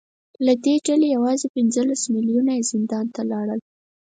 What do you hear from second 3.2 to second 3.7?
لاړل